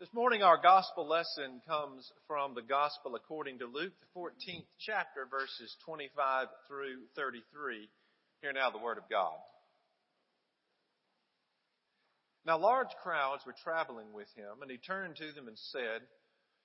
This 0.00 0.14
morning 0.14 0.42
our 0.42 0.56
gospel 0.56 1.06
lesson 1.06 1.60
comes 1.68 2.10
from 2.26 2.54
the 2.54 2.62
gospel 2.62 3.16
according 3.16 3.58
to 3.58 3.66
Luke, 3.66 3.92
the 4.00 4.18
14th 4.18 4.64
chapter, 4.78 5.26
verses 5.30 5.76
25 5.84 6.46
through 6.66 7.00
33. 7.16 7.86
Hear 8.40 8.52
now 8.54 8.70
the 8.70 8.78
word 8.78 8.96
of 8.96 9.10
God. 9.10 9.36
Now 12.46 12.56
large 12.56 12.88
crowds 13.02 13.42
were 13.44 13.54
traveling 13.62 14.14
with 14.14 14.28
him, 14.34 14.62
and 14.62 14.70
he 14.70 14.78
turned 14.78 15.16
to 15.16 15.32
them 15.32 15.48
and 15.48 15.58
said, 15.58 16.00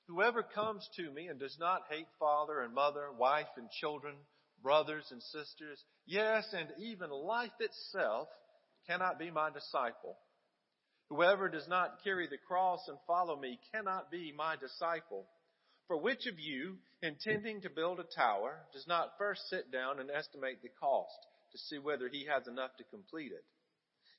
Whoever 0.07 0.41
comes 0.41 0.87
to 0.95 1.11
me 1.11 1.27
and 1.27 1.37
does 1.37 1.57
not 1.59 1.81
hate 1.89 2.07
father 2.17 2.61
and 2.61 2.73
mother, 2.73 3.11
wife 3.19 3.51
and 3.57 3.69
children, 3.81 4.15
brothers 4.63 5.07
and 5.11 5.21
sisters, 5.21 5.83
yes, 6.05 6.45
and 6.53 6.69
even 6.79 7.09
life 7.09 7.51
itself, 7.59 8.29
cannot 8.87 9.19
be 9.19 9.29
my 9.29 9.49
disciple. 9.49 10.15
Whoever 11.09 11.49
does 11.49 11.67
not 11.67 12.03
carry 12.03 12.27
the 12.27 12.37
cross 12.37 12.87
and 12.87 12.97
follow 13.05 13.35
me 13.35 13.59
cannot 13.71 14.09
be 14.09 14.33
my 14.35 14.55
disciple. 14.55 15.27
For 15.87 15.97
which 15.97 16.25
of 16.25 16.39
you, 16.39 16.77
intending 17.03 17.61
to 17.61 17.69
build 17.69 17.99
a 17.99 18.03
tower, 18.15 18.65
does 18.73 18.87
not 18.87 19.17
first 19.17 19.47
sit 19.49 19.71
down 19.71 19.99
and 19.99 20.09
estimate 20.09 20.61
the 20.63 20.69
cost 20.79 21.15
to 21.51 21.57
see 21.59 21.77
whether 21.77 22.09
he 22.09 22.25
has 22.25 22.47
enough 22.47 22.75
to 22.77 22.83
complete 22.85 23.31
it? 23.31 23.45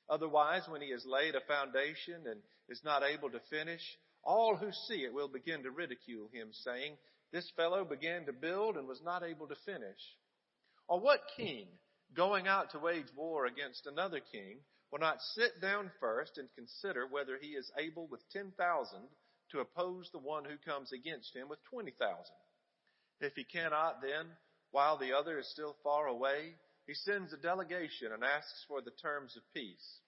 Otherwise, 0.09 0.63
when 0.69 0.81
he 0.81 0.91
has 0.91 1.05
laid 1.05 1.35
a 1.35 1.41
foundation 1.41 2.25
and 2.25 2.41
is 2.69 2.81
not 2.85 3.03
able 3.03 3.29
to 3.29 3.41
finish, 3.49 3.81
all 4.23 4.55
who 4.55 4.71
see 4.71 5.03
it 5.03 5.13
will 5.13 5.27
begin 5.27 5.63
to 5.63 5.71
ridicule 5.71 6.29
him, 6.31 6.49
saying, 6.53 6.97
This 7.33 7.51
fellow 7.57 7.83
began 7.83 8.25
to 8.25 8.33
build 8.33 8.77
and 8.77 8.87
was 8.87 9.01
not 9.03 9.23
able 9.23 9.47
to 9.47 9.55
finish. 9.65 9.99
Or 10.87 11.01
what 11.01 11.19
king, 11.35 11.67
going 12.13 12.47
out 12.47 12.71
to 12.71 12.79
wage 12.79 13.07
war 13.15 13.45
against 13.45 13.85
another 13.85 14.21
king, 14.31 14.59
will 14.91 14.99
not 14.99 15.21
sit 15.35 15.59
down 15.61 15.91
first 15.99 16.37
and 16.37 16.47
consider 16.55 17.07
whether 17.09 17.37
he 17.39 17.49
is 17.49 17.71
able 17.77 18.07
with 18.07 18.21
10,000 18.31 18.53
to 19.51 19.59
oppose 19.59 20.09
the 20.11 20.19
one 20.19 20.45
who 20.45 20.57
comes 20.69 20.91
against 20.91 21.35
him 21.35 21.49
with 21.49 21.59
20,000. 21.69 21.95
If 23.19 23.33
he 23.35 23.43
cannot, 23.43 24.01
then, 24.01 24.27
while 24.71 24.97
the 24.97 25.13
other 25.13 25.39
is 25.39 25.49
still 25.51 25.75
far 25.83 26.07
away, 26.07 26.55
he 26.85 26.93
sends 26.93 27.33
a 27.33 27.37
delegation 27.37 28.11
and 28.13 28.23
asks 28.23 28.65
for 28.67 28.81
the 28.81 28.91
terms 29.01 29.35
of 29.35 29.43
peace. 29.53 29.99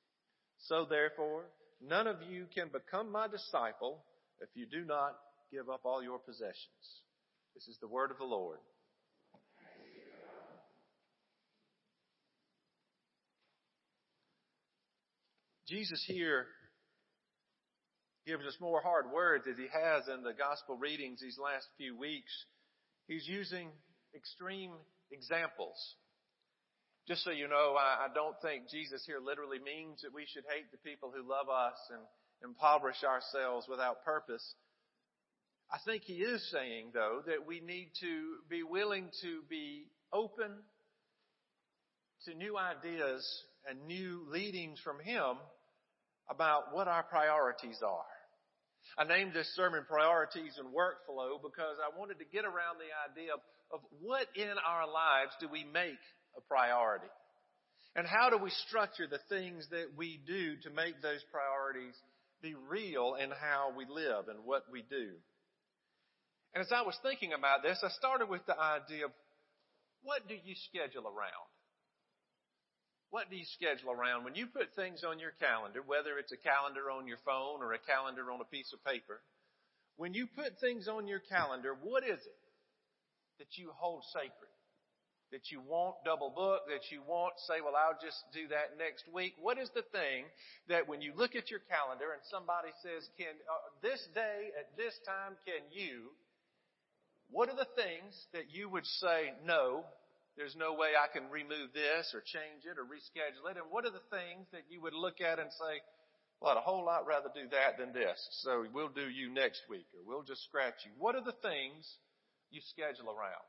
So 0.59 0.85
therefore, 0.89 1.45
none 1.81 2.07
of 2.07 2.17
you 2.29 2.45
can 2.53 2.69
become 2.69 3.11
my 3.11 3.27
disciple 3.27 4.03
if 4.41 4.49
you 4.55 4.65
do 4.65 4.85
not 4.85 5.17
give 5.51 5.69
up 5.69 5.81
all 5.83 6.03
your 6.03 6.19
possessions. 6.19 7.01
This 7.55 7.67
is 7.67 7.77
the 7.81 7.87
word 7.87 8.11
of 8.11 8.17
the 8.17 8.25
Lord. 8.25 8.59
Jesus 15.69 16.03
here 16.07 16.47
gives 18.25 18.43
us 18.43 18.57
more 18.59 18.81
hard 18.81 19.05
words 19.13 19.45
as 19.47 19.55
he 19.55 19.67
has 19.69 20.07
in 20.07 20.23
the 20.23 20.33
gospel 20.33 20.75
readings 20.75 21.21
these 21.21 21.37
last 21.37 21.67
few 21.77 21.95
weeks. 21.95 22.31
He's 23.07 23.27
using 23.27 23.69
extreme 24.15 24.71
examples. 25.11 25.77
Just 27.07 27.23
so 27.23 27.29
you 27.29 27.47
know, 27.47 27.75
I, 27.77 28.07
don't 28.15 28.35
think 28.41 28.69
Jesus 28.71 29.03
here 29.05 29.19
literally 29.23 29.59
means 29.59 30.01
that 30.01 30.13
we 30.13 30.25
should 30.33 30.43
hate 30.49 30.71
the 30.71 30.77
people 30.77 31.13
who 31.15 31.21
love 31.21 31.49
us 31.49 31.77
and 31.93 32.01
impoverish 32.43 33.03
ourselves 33.03 33.67
without 33.69 34.03
purpose. 34.03 34.55
I 35.71 35.77
think 35.85 36.01
he 36.01 36.21
is 36.25 36.41
saying, 36.51 36.91
though, 36.95 37.21
that 37.27 37.45
we 37.45 37.59
need 37.59 37.91
to 38.01 38.41
be 38.49 38.63
willing 38.63 39.09
to 39.21 39.41
be 39.47 39.85
open 40.11 40.49
to 42.25 42.33
new 42.33 42.57
ideas 42.57 43.21
and 43.69 43.85
new 43.85 44.25
leadings 44.31 44.79
from 44.83 44.99
him 44.99 45.37
about 46.29 46.73
what 46.73 46.87
our 46.87 47.03
priorities 47.03 47.81
are. 47.85 48.05
I 48.97 49.03
named 49.03 49.33
this 49.33 49.47
sermon 49.55 49.85
Priorities 49.87 50.57
and 50.57 50.73
Workflow 50.73 51.41
because 51.41 51.77
I 51.79 51.97
wanted 51.97 52.19
to 52.19 52.25
get 52.25 52.45
around 52.45 52.79
the 52.79 52.91
idea 53.09 53.33
of, 53.33 53.41
of 53.71 53.79
what 54.01 54.27
in 54.35 54.55
our 54.65 54.87
lives 54.87 55.33
do 55.39 55.47
we 55.47 55.63
make 55.63 56.01
a 56.37 56.41
priority? 56.41 57.11
And 57.95 58.05
how 58.05 58.29
do 58.29 58.37
we 58.37 58.49
structure 58.67 59.07
the 59.07 59.19
things 59.29 59.67
that 59.71 59.97
we 59.97 60.19
do 60.25 60.55
to 60.63 60.69
make 60.69 61.01
those 61.01 61.23
priorities 61.31 61.95
be 62.41 62.55
real 62.69 63.15
in 63.19 63.29
how 63.31 63.73
we 63.75 63.85
live 63.89 64.27
and 64.29 64.45
what 64.45 64.63
we 64.71 64.81
do? 64.81 65.09
And 66.53 66.61
as 66.61 66.71
I 66.71 66.81
was 66.81 66.97
thinking 67.03 67.33
about 67.33 67.61
this, 67.61 67.79
I 67.83 67.89
started 67.89 68.29
with 68.29 68.45
the 68.45 68.57
idea 68.57 69.05
of 69.05 69.11
what 70.01 70.27
do 70.27 70.33
you 70.33 70.55
schedule 70.69 71.05
around? 71.05 71.48
What 73.11 73.29
do 73.29 73.35
you 73.35 73.45
schedule 73.57 73.91
around? 73.91 74.23
When 74.23 74.35
you 74.35 74.45
put 74.45 74.75
things 74.75 75.03
on 75.03 75.17
your 75.17 75.33
calendar, 75.41 75.81
whether 75.81 76.19
it's 76.19 76.31
a 76.31 76.37
calendar 76.37 76.91
on 76.91 77.07
your 77.07 77.17
phone 77.25 77.61
or 77.61 77.73
a 77.73 77.79
calendar 77.79 78.31
on 78.31 78.39
a 78.39 78.45
piece 78.45 78.71
of 78.71 78.83
paper, 78.85 79.21
when 79.97 80.13
you 80.13 80.27
put 80.27 80.59
things 80.61 80.87
on 80.87 81.07
your 81.07 81.19
calendar, 81.19 81.75
what 81.81 82.03
is 82.03 82.21
it 82.21 82.41
that 83.39 83.57
you 83.57 83.71
hold 83.75 84.03
sacred? 84.13 84.53
That 85.31 85.51
you 85.51 85.61
won't 85.61 85.95
double 86.05 86.29
book, 86.29 86.69
that 86.69 86.89
you 86.89 87.01
won't 87.05 87.33
say, 87.45 87.61
well, 87.61 87.75
I'll 87.75 87.97
just 88.01 88.17
do 88.33 88.47
that 88.49 88.77
next 88.77 89.05
week. 89.11 89.33
What 89.41 89.57
is 89.57 89.69
the 89.73 89.85
thing 89.93 90.25
that 90.69 90.87
when 90.87 91.01
you 91.01 91.13
look 91.15 91.35
at 91.35 91.49
your 91.49 91.61
calendar 91.65 92.13
and 92.13 92.21
somebody 92.29 92.69
says, 92.81 93.05
can, 93.17 93.33
uh, 93.45 93.69
this 93.81 94.01
day 94.13 94.53
at 94.57 94.73
this 94.77 94.93
time, 95.05 95.37
can 95.45 95.65
you, 95.69 96.13
what 97.29 97.49
are 97.49 97.57
the 97.57 97.69
things 97.77 98.13
that 98.33 98.49
you 98.49 98.69
would 98.69 98.85
say, 98.85 99.33
no, 99.45 99.85
there's 100.39 100.55
no 100.55 100.71
way 100.71 100.95
I 100.95 101.11
can 101.11 101.27
remove 101.27 101.75
this 101.75 102.15
or 102.15 102.23
change 102.23 102.63
it 102.63 102.79
or 102.79 102.87
reschedule 102.87 103.51
it. 103.51 103.59
And 103.59 103.67
what 103.67 103.83
are 103.83 103.91
the 103.91 104.07
things 104.07 104.47
that 104.55 104.71
you 104.71 104.79
would 104.79 104.95
look 104.95 105.19
at 105.19 105.35
and 105.35 105.51
say, 105.51 105.83
well, 106.39 106.55
I'd 106.55 106.63
a 106.63 106.63
whole 106.63 106.87
lot 106.87 107.03
rather 107.03 107.27
do 107.35 107.51
that 107.51 107.75
than 107.75 107.91
this. 107.91 108.15
So 108.47 108.63
we'll 108.71 108.95
do 108.95 109.11
you 109.11 109.27
next 109.27 109.67
week 109.67 109.91
or 109.91 109.99
we'll 110.07 110.23
just 110.23 110.47
scratch 110.47 110.87
you. 110.87 110.95
What 110.95 111.19
are 111.19 111.27
the 111.27 111.35
things 111.43 111.83
you 112.55 112.63
schedule 112.71 113.11
around? 113.11 113.43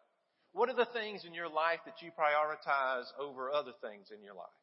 What 0.51 0.67
are 0.67 0.75
the 0.75 0.91
things 0.91 1.23
in 1.23 1.31
your 1.31 1.47
life 1.47 1.79
that 1.87 2.03
you 2.03 2.11
prioritize 2.11 3.07
over 3.23 3.55
other 3.55 3.73
things 3.79 4.11
in 4.11 4.19
your 4.27 4.35
life? 4.35 4.61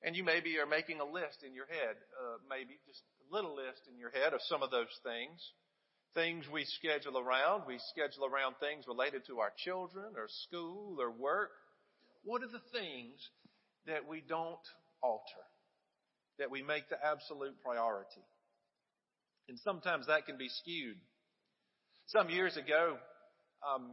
And 0.00 0.16
you 0.16 0.24
maybe 0.24 0.56
are 0.56 0.66
making 0.66 1.04
a 1.04 1.04
list 1.04 1.44
in 1.44 1.52
your 1.52 1.68
head, 1.68 2.00
uh, 2.16 2.40
maybe 2.48 2.80
just 2.88 3.04
a 3.20 3.28
little 3.28 3.52
list 3.52 3.84
in 3.92 4.00
your 4.00 4.16
head 4.16 4.32
of 4.32 4.40
some 4.48 4.64
of 4.64 4.72
those 4.72 4.92
things 5.04 5.44
things 6.16 6.46
we 6.50 6.64
schedule 6.64 7.20
around. 7.20 7.68
We 7.68 7.78
schedule 7.92 8.24
around 8.24 8.56
things 8.58 8.88
related 8.88 9.22
to 9.28 9.38
our 9.38 9.52
children 9.62 10.16
or 10.16 10.26
school 10.48 10.96
or 10.98 11.12
work. 11.12 11.52
What 12.24 12.42
are 12.42 12.50
the 12.50 12.64
things 12.72 13.20
that 13.86 14.08
we 14.08 14.24
don't 14.26 14.66
alter? 15.04 15.44
That 16.40 16.50
we 16.50 16.62
make 16.62 16.88
the 16.88 16.96
absolute 16.98 17.54
priority? 17.62 18.24
And 19.48 19.58
sometimes 19.60 20.08
that 20.08 20.26
can 20.26 20.36
be 20.36 20.48
skewed. 20.48 20.96
Some 22.08 22.30
years 22.30 22.56
ago, 22.56 22.96
um, 23.62 23.92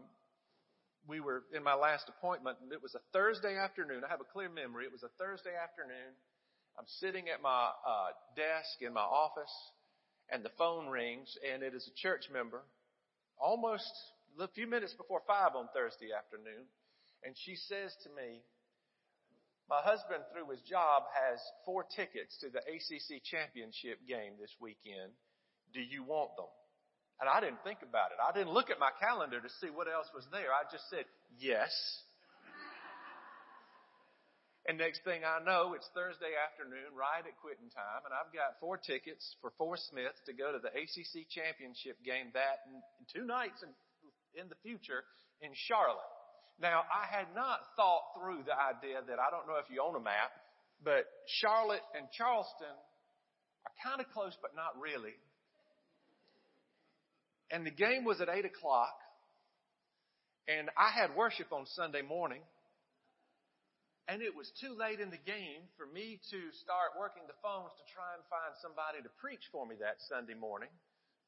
we 1.08 1.20
were 1.20 1.44
in 1.54 1.64
my 1.64 1.76
last 1.76 2.08
appointment, 2.08 2.58
and 2.64 2.72
it 2.72 2.82
was 2.82 2.96
a 2.96 3.04
Thursday 3.12 3.58
afternoon. 3.58 4.02
I 4.08 4.10
have 4.10 4.22
a 4.22 4.32
clear 4.32 4.50
memory. 4.50 4.86
It 4.86 4.92
was 4.92 5.04
a 5.04 5.12
Thursday 5.20 5.52
afternoon. 5.52 6.16
I'm 6.80 6.88
sitting 7.04 7.30
at 7.30 7.42
my 7.42 7.70
uh, 7.70 8.10
desk 8.36 8.82
in 8.82 8.94
my 8.94 9.06
office, 9.06 9.52
and 10.34 10.44
the 10.44 10.52
phone 10.58 10.88
rings, 10.88 11.30
and 11.46 11.62
it 11.62 11.76
is 11.76 11.88
a 11.88 11.96
church 12.02 12.26
member, 12.34 12.62
almost 13.38 13.86
a 14.42 14.48
few 14.50 14.66
minutes 14.66 14.94
before 14.98 15.22
five 15.28 15.54
on 15.56 15.70
Thursday 15.76 16.10
afternoon, 16.10 16.66
and 17.24 17.36
she 17.46 17.56
says 17.56 17.94
to 18.04 18.10
me, 18.18 18.42
my 19.70 19.80
husband, 19.80 20.26
through 20.34 20.50
his 20.52 20.60
job, 20.68 21.04
has 21.14 21.40
four 21.66 21.86
tickets 21.96 22.36
to 22.42 22.50
the 22.50 22.60
ACC 22.66 23.24
championship 23.24 24.02
game 24.10 24.36
this 24.42 24.52
weekend. 24.60 25.14
Do 25.72 25.80
you 25.80 26.04
want 26.04 26.36
them? 26.36 26.52
And 27.22 27.30
I 27.30 27.40
didn't 27.40 27.64
think 27.64 27.80
about 27.80 28.12
it. 28.12 28.20
I 28.20 28.36
didn't 28.36 28.52
look 28.52 28.70
at 28.70 28.82
my 28.82 28.92
calendar 29.00 29.40
to 29.40 29.50
see 29.62 29.72
what 29.72 29.88
else 29.88 30.10
was 30.14 30.28
there. 30.34 30.52
I 30.52 30.68
just 30.68 30.84
said, 30.90 31.06
yes. 31.40 31.72
And 34.64 34.80
next 34.80 35.04
thing 35.04 35.28
I 35.28 35.44
know, 35.44 35.76
it's 35.76 35.92
Thursday 35.92 36.40
afternoon, 36.40 36.96
right 36.96 37.20
at 37.20 37.36
quitting 37.44 37.68
time, 37.76 38.08
and 38.08 38.16
I've 38.16 38.32
got 38.32 38.56
four 38.64 38.80
tickets 38.80 39.36
for 39.44 39.52
four 39.60 39.76
Smiths 39.76 40.24
to 40.24 40.32
go 40.32 40.56
to 40.56 40.60
the 40.64 40.72
ACC 40.72 41.28
championship 41.28 42.00
game 42.00 42.32
that 42.32 42.64
two 43.12 43.28
nights 43.28 43.60
in, 43.60 43.76
in 44.40 44.48
the 44.48 44.56
future 44.64 45.04
in 45.44 45.52
Charlotte. 45.68 46.08
Now, 46.64 46.88
I 46.88 47.12
had 47.12 47.28
not 47.36 47.60
thought 47.76 48.16
through 48.16 48.48
the 48.48 48.56
idea 48.56 49.04
that 49.04 49.20
I 49.20 49.28
don't 49.36 49.52
know 49.52 49.60
if 49.60 49.68
you 49.68 49.84
own 49.84 50.00
a 50.00 50.04
map, 50.04 50.32
but 50.80 51.12
Charlotte 51.44 51.84
and 52.00 52.08
Charleston 52.16 52.72
are 52.72 53.76
kind 53.84 54.00
of 54.00 54.08
close, 54.16 54.32
but 54.40 54.56
not 54.56 54.80
really. 54.80 55.20
And 57.52 57.68
the 57.68 57.76
game 57.76 58.08
was 58.08 58.22
at 58.22 58.30
8 58.32 58.46
o'clock, 58.46 58.96
and 60.48 60.72
I 60.80 60.88
had 60.96 61.16
worship 61.16 61.52
on 61.52 61.66
Sunday 61.76 62.02
morning. 62.02 62.42
And 64.12 64.20
it 64.20 64.36
was 64.36 64.52
too 64.60 64.76
late 64.76 65.00
in 65.00 65.16
the 65.16 65.22
game 65.24 65.64
for 65.80 65.88
me 65.88 66.20
to 66.28 66.40
start 66.60 67.00
working 67.00 67.24
the 67.24 67.40
phones 67.40 67.72
to 67.80 67.84
try 67.96 68.12
and 68.20 68.24
find 68.28 68.52
somebody 68.60 69.00
to 69.00 69.12
preach 69.24 69.48
for 69.48 69.64
me 69.64 69.80
that 69.80 70.04
Sunday 70.12 70.36
morning. 70.36 70.72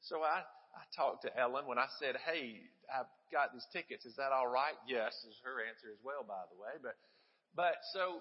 So 0.04 0.20
I, 0.20 0.44
I 0.76 0.82
talked 0.92 1.24
to 1.24 1.32
Ellen 1.32 1.64
when 1.64 1.80
I 1.80 1.88
said, 1.96 2.20
Hey, 2.20 2.60
I've 2.92 3.08
got 3.32 3.56
these 3.56 3.64
tickets. 3.72 4.04
Is 4.04 4.20
that 4.20 4.28
all 4.28 4.46
right? 4.46 4.76
Yes, 4.84 5.16
is 5.24 5.40
her 5.40 5.64
answer 5.64 5.88
as 5.88 6.00
well, 6.04 6.20
by 6.20 6.44
the 6.52 6.58
way. 6.60 6.76
But, 6.84 7.00
but 7.56 7.80
so 7.96 8.20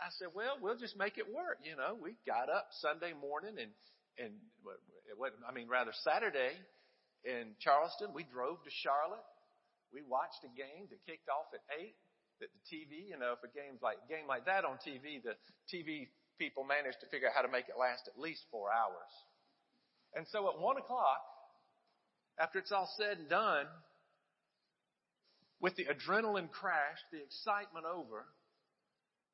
I 0.00 0.10
said, 0.18 0.34
well, 0.34 0.58
we'll 0.58 0.80
just 0.80 0.98
make 0.98 1.14
it 1.14 1.28
work. 1.28 1.62
You 1.62 1.76
know, 1.76 1.94
we 1.94 2.16
got 2.26 2.48
up 2.50 2.72
Sunday 2.82 3.12
morning 3.14 3.54
and, 3.54 3.72
and 4.18 4.32
it 5.06 5.14
wasn't, 5.14 5.46
I 5.46 5.52
mean, 5.52 5.68
rather 5.68 5.92
Saturday 6.02 6.56
in 7.22 7.52
Charleston, 7.60 8.16
we 8.16 8.24
drove 8.24 8.62
to 8.64 8.72
Charlotte. 8.82 9.24
We 9.92 10.00
watched 10.06 10.40
a 10.46 10.52
game 10.56 10.88
that 10.88 11.00
kicked 11.04 11.28
off 11.28 11.52
at 11.52 11.60
eight. 11.76 11.94
That 12.40 12.48
the 12.56 12.64
TV, 12.72 13.08
you 13.12 13.18
know, 13.20 13.36
for 13.36 13.52
games 13.52 13.84
like 13.84 14.00
game 14.08 14.26
like 14.26 14.46
that 14.46 14.64
on 14.64 14.80
TV, 14.80 15.20
the 15.20 15.36
TV 15.68 16.08
people 16.40 16.64
managed 16.64 17.00
to 17.04 17.06
figure 17.12 17.28
out 17.28 17.36
how 17.36 17.44
to 17.44 17.52
make 17.52 17.68
it 17.68 17.76
last 17.76 18.08
at 18.08 18.16
least 18.16 18.40
four 18.50 18.72
hours. 18.72 19.12
And 20.16 20.26
so 20.32 20.48
at 20.48 20.58
one 20.58 20.80
o'clock, 20.80 21.20
after 22.40 22.58
it's 22.58 22.72
all 22.72 22.88
said 22.96 23.18
and 23.18 23.28
done, 23.28 23.68
with 25.60 25.76
the 25.76 25.84
adrenaline 25.84 26.50
crash, 26.50 26.96
the 27.12 27.20
excitement 27.20 27.84
over, 27.84 28.24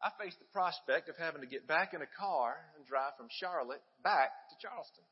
I 0.03 0.11
faced 0.21 0.39
the 0.43 0.51
prospect 0.53 1.09
of 1.09 1.17
having 1.17 1.41
to 1.41 1.47
get 1.47 1.67
back 1.67 1.95
in 1.95 2.03
a 2.03 2.11
car 2.19 2.59
and 2.77 2.85
drive 2.85 3.17
from 3.17 3.31
Charlotte 3.31 3.81
back 4.03 4.35
to 4.51 4.55
Charleston. 4.61 5.07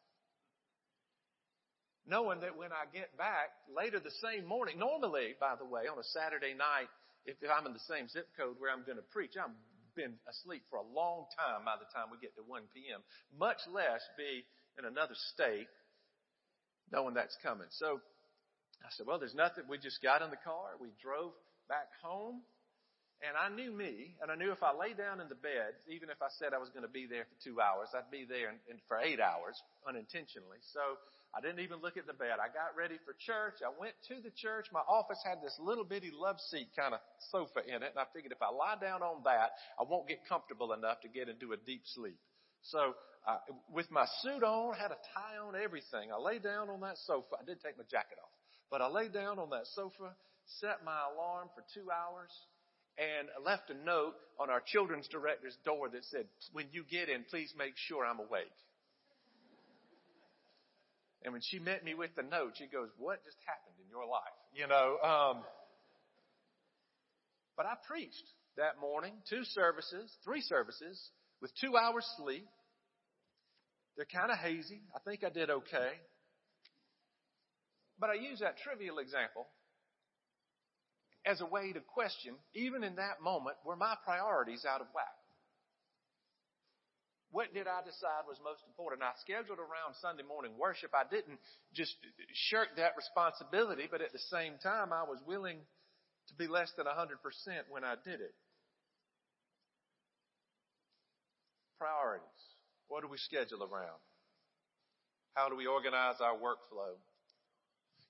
Knowing 2.05 2.41
that 2.45 2.59
when 2.59 2.69
I 2.69 2.85
get 2.93 3.17
back 3.17 3.55
later 3.71 3.97
the 3.97 4.13
same 4.21 4.45
morning, 4.45 4.77
normally, 4.77 5.33
by 5.41 5.57
the 5.57 5.65
way, 5.65 5.89
on 5.89 5.97
a 5.97 6.05
Saturday 6.13 6.53
night, 6.53 6.93
if 7.25 7.37
I'm 7.49 7.67
in 7.67 7.73
the 7.73 7.87
same 7.89 8.09
zip 8.09 8.29
code 8.37 8.57
where 8.59 8.71
I'm 8.71 8.85
going 8.85 9.01
to 9.01 9.09
preach, 9.13 9.35
I'm 9.41 9.57
been 9.95 10.19
asleep 10.27 10.67
for 10.69 10.83
a 10.83 10.87
long 10.91 11.27
time 11.39 11.63
by 11.65 11.79
the 11.79 11.87
time 11.95 12.11
we 12.11 12.19
get 12.19 12.35
to 12.35 12.43
1 12.43 12.67
p.m., 12.75 13.01
much 13.31 13.63
less 13.71 14.03
be 14.19 14.43
in 14.79 14.85
another 14.85 15.15
state 15.33 15.71
knowing 16.91 17.15
that's 17.15 17.39
coming. 17.43 17.71
So 17.79 18.03
I 18.83 18.91
said, 18.99 19.07
well, 19.07 19.19
there's 19.19 19.35
nothing. 19.35 19.65
We 19.71 19.79
just 19.79 20.03
got 20.03 20.21
in 20.21 20.31
the 20.31 20.43
car. 20.43 20.77
We 20.79 20.91
drove 21.01 21.33
back 21.71 21.89
home. 22.03 22.43
And 23.23 23.39
I 23.39 23.49
knew 23.49 23.73
me, 23.73 24.19
and 24.21 24.29
I 24.29 24.37
knew 24.37 24.53
if 24.53 24.61
I 24.61 24.77
lay 24.77 24.93
down 24.93 25.23
in 25.23 25.33
the 25.33 25.39
bed, 25.39 25.79
even 25.89 26.11
if 26.11 26.21
I 26.21 26.29
said 26.37 26.53
I 26.53 26.61
was 26.61 26.69
going 26.75 26.85
to 26.85 26.93
be 26.93 27.07
there 27.09 27.25
for 27.25 27.37
two 27.41 27.57
hours, 27.57 27.89
I'd 27.97 28.11
be 28.13 28.27
there 28.29 28.53
in, 28.53 28.59
in, 28.69 28.77
for 28.85 29.01
eight 29.01 29.17
hours 29.17 29.57
unintentionally. 29.89 30.61
So 30.75 31.01
I 31.37 31.41
didn't 31.41 31.61
even 31.61 31.83
look 31.83 31.97
at 31.97 32.07
the 32.07 32.15
bed. 32.15 32.39
I 32.39 32.47
got 32.47 32.79
ready 32.79 32.95
for 33.03 33.11
church. 33.19 33.59
I 33.59 33.75
went 33.75 33.95
to 34.07 34.23
the 34.23 34.31
church. 34.31 34.71
My 34.71 34.87
office 34.87 35.19
had 35.27 35.43
this 35.43 35.59
little 35.59 35.83
bitty 35.83 36.13
love 36.15 36.39
seat 36.39 36.71
kind 36.79 36.95
of 36.95 37.01
sofa 37.31 37.67
in 37.67 37.83
it, 37.83 37.91
and 37.91 37.99
I 37.99 38.07
figured 38.15 38.31
if 38.31 38.41
I 38.41 38.55
lie 38.55 38.79
down 38.81 39.03
on 39.03 39.23
that, 39.25 39.51
I 39.75 39.83
won't 39.83 40.07
get 40.07 40.23
comfortable 40.29 40.73
enough 40.73 41.01
to 41.03 41.09
get 41.09 41.29
into 41.29 41.53
a 41.53 41.59
deep 41.59 41.83
sleep. 41.91 42.19
So 42.63 42.95
uh, 43.27 43.39
with 43.73 43.91
my 43.91 44.07
suit 44.23 44.45
on, 44.45 44.75
had 44.75 44.93
a 44.93 45.01
tie 45.11 45.43
on, 45.43 45.59
everything. 45.59 46.15
I 46.15 46.23
lay 46.23 46.39
down 46.39 46.71
on 46.71 46.81
that 46.81 46.99
sofa. 47.07 47.35
I 47.41 47.45
did 47.45 47.59
take 47.61 47.77
my 47.77 47.85
jacket 47.91 48.19
off, 48.23 48.31
but 48.71 48.81
I 48.81 48.87
lay 48.87 49.09
down 49.09 49.39
on 49.39 49.51
that 49.51 49.67
sofa, 49.75 50.15
set 50.61 50.85
my 50.85 51.03
alarm 51.13 51.49
for 51.55 51.65
two 51.75 51.91
hours, 51.91 52.31
and 52.95 53.27
left 53.45 53.71
a 53.71 53.75
note 53.75 54.15
on 54.39 54.51
our 54.51 54.63
children's 54.63 55.09
director's 55.09 55.57
door 55.65 55.89
that 55.91 56.05
said, 56.05 56.29
"When 56.53 56.69
you 56.71 56.85
get 56.85 57.09
in, 57.09 57.25
please 57.25 57.53
make 57.59 57.75
sure 57.77 58.07
I'm 58.07 58.21
awake." 58.21 58.55
And 61.25 61.33
when 61.33 61.43
she 61.43 61.59
met 61.59 61.83
me 61.85 61.95
with 61.95 62.15
the 62.17 62.23
note, 62.23 62.53
she 62.57 62.67
goes, 62.67 62.91
"What 62.99 63.25
just 63.25 63.39
happened 63.47 63.77
in 63.83 63.89
your 63.89 64.07
life?" 64.07 64.23
You 64.53 64.67
know. 64.67 64.99
Um, 65.01 65.45
but 67.57 67.67
I 67.67 67.75
preached 67.87 68.29
that 68.57 68.79
morning, 68.81 69.15
two 69.29 69.45
services, 69.45 70.15
three 70.25 70.43
services, 70.43 71.11
with 71.41 71.51
two 71.61 71.77
hours 71.77 72.07
sleep. 72.17 72.47
They're 73.97 74.07
kind 74.07 74.31
of 74.31 74.39
hazy. 74.39 74.83
I 74.95 74.99
think 75.01 75.25
I 75.25 75.31
did 75.31 75.51
okay. 75.51 75.93
But 77.99 78.11
I 78.11 78.15
use 78.15 78.41
that 78.41 78.59
trivial 78.59 78.99
example 78.99 79.47
as 81.25 81.41
a 81.41 81.47
way 81.47 81.73
to 81.73 81.81
question, 81.81 82.35
even 82.55 82.85
in 82.85 82.97
that 82.97 83.23
moment, 83.23 83.57
were 83.65 83.77
my 83.77 83.95
priorities 84.05 84.65
out 84.69 84.81
of 84.81 84.89
whack? 84.95 85.24
What 87.35 87.51
did 87.51 87.67
I 87.67 87.83
decide 87.83 88.31
was 88.31 88.39
most 88.47 88.63
important? 88.63 89.03
I 89.03 89.11
scheduled 89.19 89.59
around 89.59 89.99
Sunday 89.99 90.23
morning 90.23 90.55
worship. 90.55 90.95
I 90.95 91.03
didn't 91.03 91.43
just 91.75 91.91
shirk 92.31 92.79
that 92.79 92.95
responsibility, 92.95 93.91
but 93.91 93.99
at 93.99 94.15
the 94.15 94.23
same 94.31 94.55
time, 94.63 94.95
I 94.95 95.03
was 95.03 95.19
willing 95.27 95.59
to 96.31 96.35
be 96.39 96.47
less 96.47 96.71
than 96.79 96.87
100% 96.87 97.19
when 97.75 97.83
I 97.83 97.99
did 98.07 98.23
it. 98.23 98.39
Priorities. 101.83 102.23
What 102.87 103.03
do 103.03 103.11
we 103.11 103.19
schedule 103.19 103.67
around? 103.67 103.99
How 105.35 105.51
do 105.51 105.59
we 105.59 105.67
organize 105.67 106.23
our 106.23 106.39
workflow? 106.39 106.95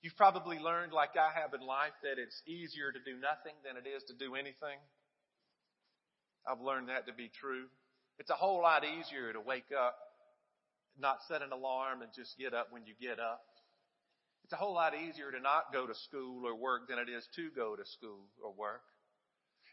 You've 0.05 0.21
probably 0.21 0.61
learned, 0.61 0.93
like 0.93 1.17
I 1.17 1.33
have 1.33 1.57
in 1.57 1.65
life, 1.65 1.97
that 2.05 2.21
it's 2.21 2.45
easier 2.45 2.93
to 2.93 3.01
do 3.01 3.17
nothing 3.17 3.57
than 3.65 3.73
it 3.73 3.89
is 3.89 4.05
to 4.05 4.13
do 4.13 4.37
anything. 4.37 4.77
I've 6.45 6.61
learned 6.61 6.93
that 6.93 7.09
to 7.09 7.13
be 7.17 7.33
true. 7.33 7.73
It's 8.19 8.29
a 8.29 8.35
whole 8.35 8.61
lot 8.61 8.83
easier 8.83 9.33
to 9.33 9.41
wake 9.41 9.71
up, 9.77 9.95
not 10.97 11.17
set 11.27 11.41
an 11.41 11.51
alarm 11.51 12.01
and 12.01 12.11
just 12.15 12.37
get 12.37 12.53
up 12.53 12.67
when 12.71 12.85
you 12.85 12.93
get 12.99 13.19
up. 13.19 13.41
It's 14.45 14.53
a 14.53 14.57
whole 14.57 14.75
lot 14.75 14.93
easier 14.93 15.31
to 15.31 15.39
not 15.39 15.73
go 15.73 15.87
to 15.87 15.95
school 16.07 16.45
or 16.47 16.55
work 16.55 16.87
than 16.87 16.99
it 16.99 17.09
is 17.09 17.27
to 17.35 17.49
go 17.55 17.75
to 17.75 17.83
school 17.97 18.27
or 18.43 18.53
work. 18.53 18.83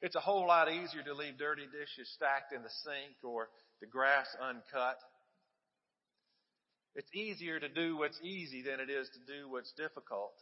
It's 0.01 0.17
a 0.17 0.21
whole 0.21 0.47
lot 0.47 0.73
easier 0.73 1.03
to 1.05 1.15
leave 1.15 1.39
dirty 1.39 1.67
dishes 1.67 2.11
stacked 2.15 2.53
in 2.53 2.63
the 2.63 2.71
sink 2.83 3.23
or 3.23 3.49
the 3.81 3.87
grass 3.87 4.27
uncut. 4.41 4.99
It's 6.97 7.13
easier 7.15 7.61
to 7.61 7.69
do 7.69 7.97
what's 7.97 8.19
easy 8.23 8.63
than 8.63 8.81
it 8.81 8.91
is 8.91 9.09
to 9.11 9.21
do 9.33 9.49
what's 9.49 9.73
difficult. 9.77 10.35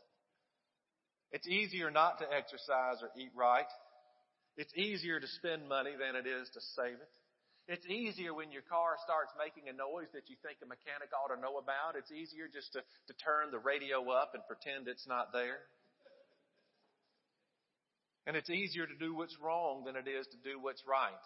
It's 1.32 1.46
easier 1.46 1.90
not 1.90 2.18
to 2.20 2.26
exercise 2.32 3.02
or 3.02 3.10
eat 3.16 3.30
right. 3.36 3.68
It's 4.56 4.72
easier 4.74 5.20
to 5.20 5.26
spend 5.26 5.68
money 5.68 5.92
than 5.98 6.16
it 6.16 6.26
is 6.26 6.48
to 6.54 6.60
save 6.74 6.94
it. 6.94 7.14
It's 7.70 7.86
easier 7.86 8.34
when 8.34 8.50
your 8.50 8.66
car 8.66 8.98
starts 8.98 9.30
making 9.38 9.70
a 9.70 9.74
noise 9.78 10.10
that 10.10 10.26
you 10.26 10.34
think 10.42 10.58
a 10.58 10.66
mechanic 10.66 11.14
ought 11.14 11.30
to 11.30 11.38
know 11.38 11.62
about. 11.62 11.94
It's 11.94 12.10
easier 12.10 12.50
just 12.50 12.74
to, 12.74 12.82
to 12.82 13.14
turn 13.22 13.54
the 13.54 13.62
radio 13.62 14.02
up 14.10 14.34
and 14.34 14.42
pretend 14.50 14.90
it's 14.90 15.06
not 15.06 15.30
there. 15.30 15.62
And 18.26 18.34
it's 18.34 18.50
easier 18.50 18.90
to 18.90 18.96
do 18.98 19.14
what's 19.14 19.38
wrong 19.38 19.86
than 19.86 19.94
it 19.94 20.10
is 20.10 20.26
to 20.34 20.38
do 20.42 20.58
what's 20.58 20.82
right. 20.82 21.22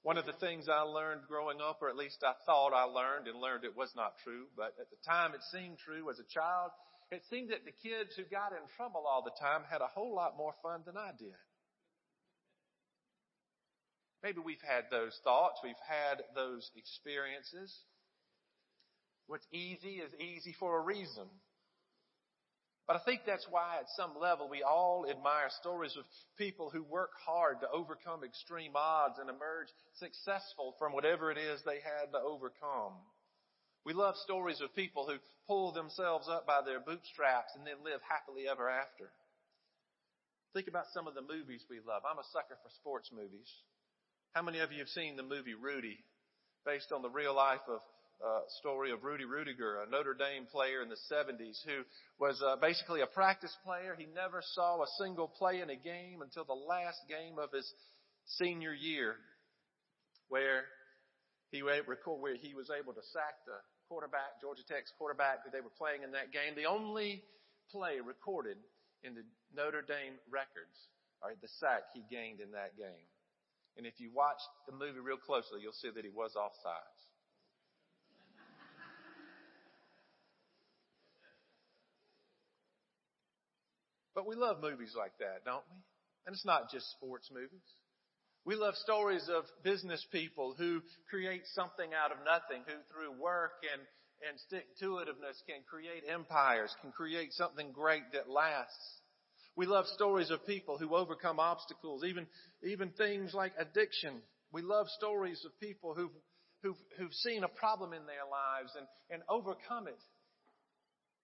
One 0.00 0.16
of 0.16 0.24
the 0.24 0.40
things 0.40 0.72
I 0.72 0.88
learned 0.88 1.28
growing 1.28 1.60
up, 1.60 1.84
or 1.84 1.92
at 1.92 2.00
least 2.00 2.24
I 2.24 2.32
thought 2.48 2.72
I 2.72 2.88
learned 2.88 3.28
and 3.28 3.36
learned 3.36 3.68
it 3.68 3.76
was 3.76 3.92
not 3.92 4.16
true, 4.24 4.48
but 4.56 4.72
at 4.80 4.88
the 4.88 4.96
time 5.04 5.36
it 5.36 5.44
seemed 5.52 5.76
true 5.84 6.08
as 6.08 6.16
a 6.16 6.32
child, 6.32 6.72
it 7.12 7.20
seemed 7.28 7.52
that 7.52 7.68
the 7.68 7.76
kids 7.76 8.16
who 8.16 8.24
got 8.24 8.56
in 8.56 8.64
trouble 8.80 9.04
all 9.04 9.20
the 9.20 9.36
time 9.36 9.68
had 9.68 9.84
a 9.84 9.92
whole 9.92 10.16
lot 10.16 10.40
more 10.40 10.56
fun 10.64 10.80
than 10.88 10.96
I 10.96 11.12
did. 11.12 11.36
Maybe 14.26 14.42
we've 14.44 14.66
had 14.66 14.90
those 14.90 15.14
thoughts, 15.22 15.60
we've 15.62 15.86
had 15.86 16.18
those 16.34 16.68
experiences. 16.74 17.70
What's 19.28 19.46
easy 19.52 20.02
is 20.02 20.10
easy 20.18 20.52
for 20.58 20.80
a 20.80 20.82
reason. 20.82 21.30
But 22.88 22.96
I 22.96 23.04
think 23.06 23.20
that's 23.24 23.46
why 23.48 23.78
at 23.78 23.86
some 23.94 24.18
level 24.20 24.48
we 24.50 24.64
all 24.64 25.06
admire 25.08 25.46
stories 25.62 25.94
of 25.96 26.02
people 26.36 26.70
who 26.70 26.82
work 26.82 27.12
hard 27.24 27.60
to 27.60 27.70
overcome 27.70 28.24
extreme 28.24 28.72
odds 28.74 29.14
and 29.20 29.30
emerge 29.30 29.70
successful 30.00 30.74
from 30.76 30.92
whatever 30.92 31.30
it 31.30 31.38
is 31.38 31.62
they 31.62 31.78
had 31.78 32.10
to 32.10 32.18
overcome. 32.18 32.98
We 33.84 33.94
love 33.94 34.16
stories 34.24 34.60
of 34.60 34.74
people 34.74 35.06
who 35.06 35.22
pull 35.46 35.70
themselves 35.70 36.26
up 36.28 36.48
by 36.48 36.62
their 36.66 36.80
bootstraps 36.80 37.54
and 37.54 37.64
then 37.64 37.78
live 37.84 38.00
happily 38.02 38.48
ever 38.50 38.68
after. 38.68 39.06
Think 40.52 40.66
about 40.66 40.90
some 40.92 41.06
of 41.06 41.14
the 41.14 41.22
movies 41.22 41.62
we 41.70 41.78
love. 41.78 42.02
I'm 42.02 42.18
a 42.18 42.26
sucker 42.32 42.58
for 42.58 42.74
sports 42.74 43.10
movies. 43.14 43.46
How 44.36 44.42
many 44.42 44.60
of 44.60 44.68
you 44.70 44.84
have 44.84 44.92
seen 44.92 45.16
the 45.16 45.22
movie 45.24 45.56
Rudy, 45.56 45.96
based 46.68 46.92
on 46.92 47.00
the 47.00 47.08
real 47.08 47.34
life 47.34 47.64
of 47.72 47.80
uh, 48.20 48.44
story 48.60 48.92
of 48.92 49.02
Rudy 49.02 49.24
Ruettiger, 49.24 49.80
a 49.80 49.88
Notre 49.88 50.12
Dame 50.12 50.44
player 50.44 50.82
in 50.82 50.90
the 50.92 51.00
70s 51.08 51.56
who 51.64 51.80
was 52.20 52.36
uh, 52.44 52.60
basically 52.60 53.00
a 53.00 53.06
practice 53.08 53.56
player. 53.64 53.96
He 53.96 54.04
never 54.14 54.42
saw 54.52 54.82
a 54.82 54.86
single 55.00 55.26
play 55.26 55.62
in 55.62 55.70
a 55.70 55.74
game 55.74 56.20
until 56.20 56.44
the 56.44 56.52
last 56.52 57.00
game 57.08 57.40
of 57.40 57.48
his 57.50 57.64
senior 58.36 58.74
year, 58.74 59.16
where 60.28 60.68
he 61.48 61.62
where 61.62 62.36
he 62.36 62.52
was 62.52 62.68
able 62.68 62.92
to 62.92 63.04
sack 63.16 63.40
the 63.46 63.56
quarterback, 63.88 64.36
Georgia 64.42 64.68
Tech's 64.68 64.92
quarterback 64.98 65.48
that 65.48 65.52
they 65.56 65.64
were 65.64 65.72
playing 65.80 66.02
in 66.02 66.12
that 66.12 66.28
game. 66.30 66.52
The 66.60 66.68
only 66.68 67.24
play 67.72 68.04
recorded 68.04 68.58
in 69.02 69.14
the 69.14 69.24
Notre 69.56 69.80
Dame 69.80 70.20
records, 70.28 70.76
right, 71.24 71.40
the 71.40 71.48
sack 71.56 71.88
he 71.94 72.04
gained 72.12 72.44
in 72.44 72.52
that 72.52 72.76
game. 72.76 73.08
And 73.76 73.86
if 73.86 74.00
you 74.00 74.10
watch 74.14 74.40
the 74.66 74.72
movie 74.72 75.00
real 75.00 75.18
closely, 75.18 75.60
you'll 75.60 75.72
see 75.72 75.90
that 75.94 76.04
he 76.04 76.10
was 76.10 76.32
offsides. 76.36 77.02
But 84.14 84.26
we 84.26 84.34
love 84.34 84.62
movies 84.62 84.94
like 84.96 85.12
that, 85.20 85.44
don't 85.44 85.64
we? 85.68 85.76
And 86.24 86.32
it's 86.32 86.46
not 86.46 86.70
just 86.72 86.90
sports 86.96 87.28
movies. 87.30 87.68
We 88.46 88.56
love 88.56 88.74
stories 88.76 89.28
of 89.28 89.44
business 89.62 90.06
people 90.10 90.54
who 90.56 90.80
create 91.10 91.42
something 91.52 91.90
out 91.92 92.12
of 92.12 92.18
nothing, 92.24 92.64
who 92.64 92.80
through 92.88 93.20
work 93.20 93.60
and, 93.74 93.82
and 94.26 94.40
stick-to-itiveness 94.46 95.42
can 95.46 95.60
create 95.68 96.04
empires, 96.08 96.74
can 96.80 96.92
create 96.92 97.32
something 97.32 97.72
great 97.72 98.04
that 98.14 98.30
lasts. 98.30 99.02
We 99.56 99.66
love 99.66 99.86
stories 99.94 100.30
of 100.30 100.46
people 100.46 100.78
who 100.78 100.94
overcome 100.94 101.40
obstacles, 101.40 102.04
even, 102.04 102.26
even 102.62 102.90
things 102.90 103.32
like 103.34 103.52
addiction. 103.58 104.20
We 104.52 104.62
love 104.62 104.86
stories 104.98 105.42
of 105.44 105.58
people 105.58 105.94
who've 105.94 106.12
who've, 106.62 106.76
who've 106.98 107.12
seen 107.12 107.44
a 107.44 107.48
problem 107.48 107.92
in 107.92 108.06
their 108.06 108.26
lives 108.30 108.72
and, 108.76 108.86
and 109.10 109.22
overcome 109.28 109.86
it 109.86 110.02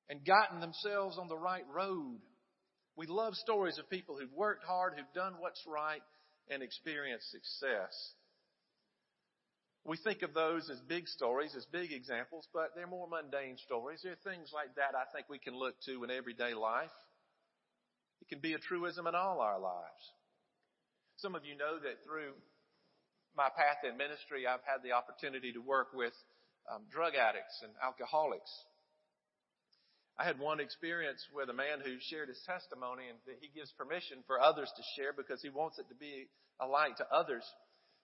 and 0.08 0.24
gotten 0.24 0.60
themselves 0.60 1.18
on 1.18 1.28
the 1.28 1.38
right 1.38 1.64
road. 1.72 2.20
We 2.96 3.06
love 3.06 3.34
stories 3.34 3.78
of 3.78 3.88
people 3.88 4.16
who've 4.18 4.32
worked 4.32 4.64
hard, 4.64 4.94
who've 4.96 5.14
done 5.14 5.34
what's 5.38 5.62
right, 5.66 6.02
and 6.50 6.62
experienced 6.62 7.30
success. 7.30 7.94
We 9.84 9.96
think 9.96 10.22
of 10.22 10.34
those 10.34 10.70
as 10.70 10.78
big 10.86 11.08
stories, 11.08 11.54
as 11.56 11.66
big 11.72 11.90
examples, 11.92 12.46
but 12.52 12.70
they're 12.76 12.86
more 12.86 13.08
mundane 13.08 13.56
stories. 13.64 14.00
There 14.02 14.12
are 14.12 14.30
things 14.30 14.50
like 14.54 14.76
that 14.76 14.94
I 14.94 15.10
think 15.12 15.26
we 15.28 15.40
can 15.40 15.56
look 15.56 15.74
to 15.86 16.04
in 16.04 16.10
everyday 16.10 16.54
life. 16.54 16.92
It 18.22 18.30
can 18.30 18.38
be 18.38 18.54
a 18.54 18.62
truism 18.62 19.10
in 19.10 19.18
all 19.18 19.42
our 19.42 19.58
lives. 19.58 20.04
Some 21.18 21.34
of 21.34 21.44
you 21.44 21.58
know 21.58 21.82
that 21.82 22.06
through 22.06 22.38
my 23.34 23.50
path 23.50 23.82
in 23.82 23.98
ministry, 23.98 24.46
I've 24.46 24.62
had 24.62 24.86
the 24.86 24.94
opportunity 24.94 25.50
to 25.52 25.58
work 25.58 25.90
with 25.90 26.14
um, 26.70 26.86
drug 26.86 27.18
addicts 27.18 27.58
and 27.66 27.74
alcoholics. 27.82 28.50
I 30.14 30.22
had 30.22 30.38
one 30.38 30.60
experience 30.60 31.18
with 31.34 31.50
a 31.50 31.56
man 31.56 31.82
who 31.82 31.98
shared 31.98 32.28
his 32.30 32.38
testimony 32.46 33.10
and 33.10 33.18
that 33.26 33.42
he 33.42 33.50
gives 33.50 33.74
permission 33.74 34.22
for 34.30 34.38
others 34.38 34.70
to 34.70 34.82
share 34.94 35.10
because 35.10 35.42
he 35.42 35.50
wants 35.50 35.82
it 35.82 35.90
to 35.90 35.98
be 35.98 36.30
a 36.60 36.66
light 36.66 36.98
to 36.98 37.06
others. 37.10 37.42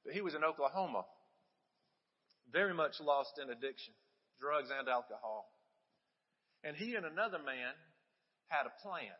But 0.03 0.15
he 0.15 0.21
was 0.21 0.35
in 0.35 0.43
Oklahoma, 0.43 1.07
very 2.51 2.75
much 2.75 2.99
lost 2.99 3.39
in 3.39 3.55
addiction, 3.55 3.95
drugs 4.41 4.75
and 4.75 4.89
alcohol. 4.89 5.47
And 6.65 6.75
he 6.75 6.97
and 6.97 7.07
another 7.07 7.39
man 7.39 7.71
had 8.49 8.67
a 8.67 8.83
plan. 8.83 9.15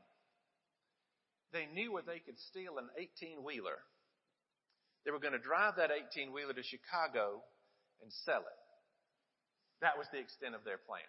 They 1.53 1.67
knew 1.73 1.93
where 1.93 2.05
they 2.05 2.21
could 2.21 2.39
steal 2.53 2.77
an 2.77 2.89
18 2.97 3.43
wheeler. 3.43 3.81
They 5.05 5.11
were 5.11 5.23
going 5.23 5.37
to 5.37 5.41
drive 5.41 5.81
that 5.81 5.89
18 5.89 6.33
wheeler 6.33 6.53
to 6.53 6.63
Chicago 6.63 7.41
and 8.03 8.13
sell 8.25 8.45
it. 8.45 8.61
That 9.81 9.97
was 9.97 10.11
the 10.13 10.21
extent 10.21 10.59
of 10.59 10.67
their 10.67 10.79
plan. 10.79 11.07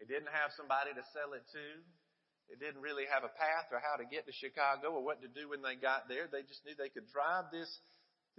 They 0.00 0.08
didn't 0.08 0.32
have 0.32 0.52
somebody 0.56 0.92
to 0.92 1.04
sell 1.12 1.32
it 1.36 1.44
to. 1.52 1.66
They 2.48 2.58
didn't 2.58 2.82
really 2.82 3.06
have 3.10 3.24
a 3.24 3.32
path 3.32 3.70
or 3.70 3.82
how 3.82 3.98
to 3.98 4.06
get 4.06 4.26
to 4.26 4.34
Chicago 4.34 4.94
or 4.94 5.02
what 5.02 5.22
to 5.22 5.28
do 5.28 5.50
when 5.50 5.62
they 5.62 5.74
got 5.76 6.08
there. 6.08 6.30
They 6.30 6.46
just 6.46 6.62
knew 6.64 6.74
they 6.78 6.92
could 6.92 7.10
drive 7.10 7.50
this, 7.50 7.68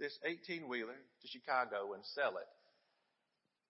this 0.00 0.16
18 0.24 0.68
wheeler 0.68 0.96
to 0.96 1.26
Chicago 1.28 1.92
and 1.92 2.02
sell 2.16 2.36
it. 2.40 2.50